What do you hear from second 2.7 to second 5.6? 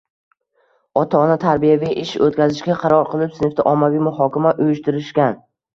qaror qilib, sinfda ommaviy muhokama uyushtirishgan.